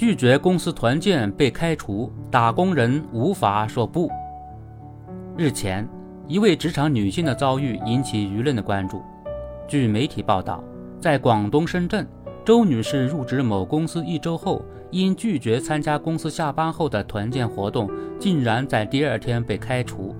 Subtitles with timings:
[0.00, 4.10] 拒绝公司团建被开除，打工人无法说不。
[5.36, 5.86] 日前，
[6.26, 9.02] 一位职场女性的遭遇引起舆论的关注。
[9.68, 10.64] 据媒体报道，
[10.98, 12.08] 在广东深圳，
[12.46, 20.16] 周女士入职某公司一周后，因拒绝参加公司下班后的团建活动，竟然在第二天被开除。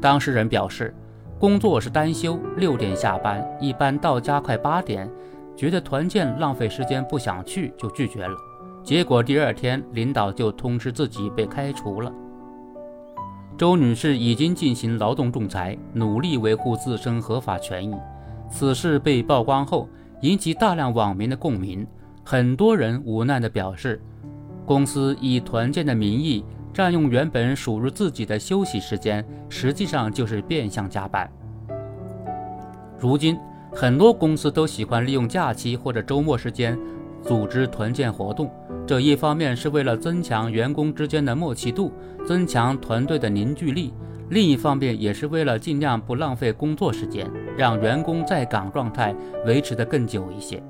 [0.00, 0.94] 当事人表示，
[1.40, 5.10] 工作是单休，六点下班，一般到家快八点，
[5.56, 8.36] 觉得团建浪费时间，不想去就拒绝了。
[8.84, 12.12] 结果第二天，领导就通知自己被开除了。
[13.56, 17.96] 周女士已经进行劳动仲裁，努力维护自身合法权益。
[18.50, 19.88] 此事被曝光后，
[20.20, 21.86] 引起大量网民的共鸣。
[22.22, 24.02] 很多人无奈地表示，
[24.66, 31.30] 公司以团建的名义占用原本属于自己的休息时间，实际上就是变相加班。
[32.98, 33.38] 如今，
[33.72, 36.78] 很多公司都喜欢利用假期或者周末时间。
[37.24, 38.50] 组织团建活动，
[38.86, 41.90] 这一方面是为了增强员工之间的默契度，
[42.26, 43.92] 增强团队的凝聚力；
[44.28, 49.14] 另一方面也是为了尽量不浪费工作时间，让员工在岗状态
[49.46, 50.62] 维持得更久一些。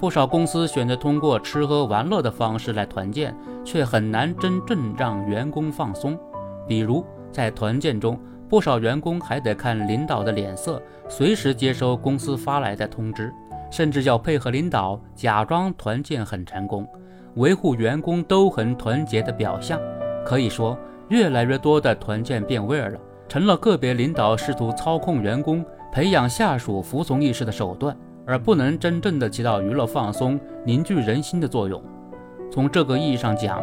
[0.00, 6.18] 不少公司选择通过吃喝玩乐的方式来团建，却很难真正让员工放松。
[6.66, 13.32] 比如在团建中，不少员工还得看领导的脸色，随时接收公司发来的通知。
[13.74, 16.86] 甚至要配合领导，假装团建很成功，
[17.34, 19.80] 维护员工都很团结的表象。
[20.24, 31.82] 可以说，越来越多的团建变味儿了，成了个别领导试图操控员工、培养下属服从意识的手段，而不能真正的起到娱乐放松、凝聚人心的作用。
[32.52, 33.60] 从这个意义上讲，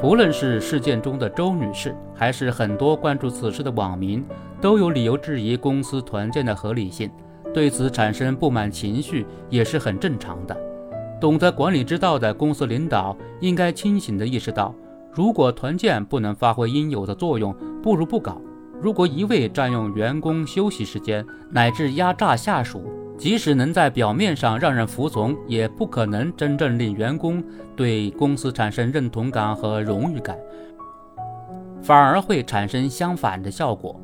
[0.00, 4.24] 不论是事件中的周女士，还是很多关注此事的网民，
[4.58, 7.10] 都有理由质疑公司团建的合理性。
[7.52, 10.56] 对此产生不满情绪也是很正常的。
[11.20, 14.74] 懂得管理之道的公司领导应该清醒地意识到，
[15.12, 18.40] 如果团建不能发挥应有的作用，不如不搞。
[18.80, 27.44] 如果一味占用员工休息时间，乃至压榨下属，即使能在表面上让人服从，也不可能真正令员工
[27.76, 30.38] 对公司产生认同感和荣誉感，
[31.82, 34.00] 反而会产生相反的效果。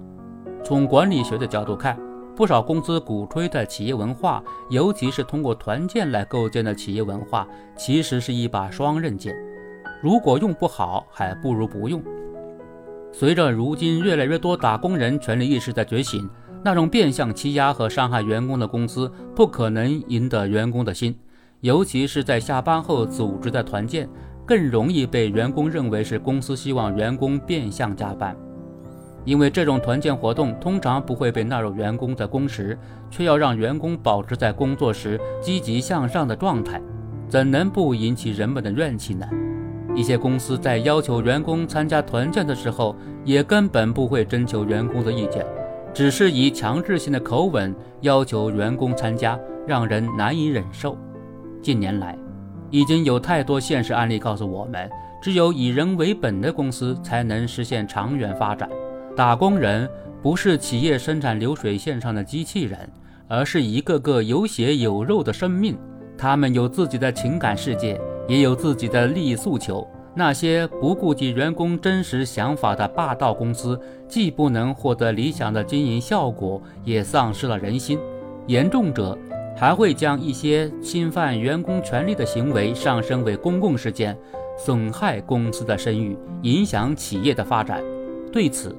[0.63, 1.97] 从管理学的角度看。
[2.37, 9.35] 不少公司鼓吹的企业文化，尤其是通过团建来构建的企业文化，其实是一把双刃剑。
[10.03, 12.03] 如果用不好，还不如不用。
[13.11, 16.29] 随着如今越来越多打工人权利意识的觉醒，
[16.63, 21.19] 那种变相欺压和伤害员工的公司，不可能赢得员工的心。
[21.61, 24.07] 尤其是在下班后组织的团建，
[24.45, 28.37] 更容易被员工认为是公司希望员工变相加班。
[29.27, 32.79] 因为这种团建活动通常不会被纳入员工的工时，
[33.11, 36.81] 却要让员工保持在工作时积极向上的状态，
[37.29, 39.27] 怎能不引起人们的怨气呢？
[39.97, 42.95] 一些公司在要求员工参加团建的时候，
[43.25, 45.45] 也根本不会征求员工的意见，
[45.93, 50.97] 只是以强制性的口吻要求员工参加，让人难以忍受。
[51.61, 52.17] 近年来，
[52.71, 54.89] 已经有太多现实案例告诉我们，
[55.21, 58.69] 只有以人为本的公司才能实现长远发展。
[59.17, 59.89] 打工人
[60.23, 62.79] 不是企业生产流水线上的机器人，
[63.27, 65.75] 而是一个个有血有肉的生命。
[66.19, 69.89] 他们有自己的情感世界，也有自己的利益诉求。
[70.15, 77.99] 那些不顾及员工真实想法的霸道公司，既不能获得理想的经营效果，也丧失了人心。
[78.47, 79.17] 严重者
[79.57, 84.15] 还会将一些侵犯员工权利的行为上升为公共事件，
[84.59, 87.83] 损害公司的声誉，影响企业的发展。
[88.33, 88.77] 对此，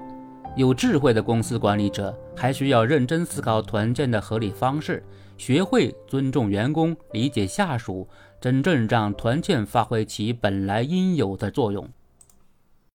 [0.58, 5.04] 有智慧的公司管理者还需要认真思考团建的合理方式，
[5.38, 8.08] 学会尊重员工、理解下属，
[8.42, 11.88] 真正让团建发挥其本来应有的作用。